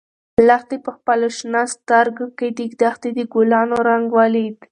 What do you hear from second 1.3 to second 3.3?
شنه سترګو کې د دښتې د